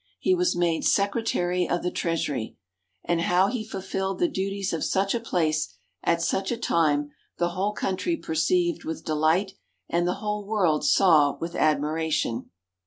[0.19, 2.57] He was made Secretary of the Treasury.
[3.05, 7.49] And how he fulfilled the duties of such a place, at such a time, the
[7.49, 9.51] whole Country perceived with delight
[9.87, 12.49] and the whole World saw with admiration.